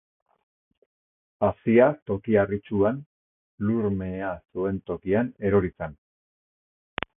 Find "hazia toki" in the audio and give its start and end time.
1.47-2.39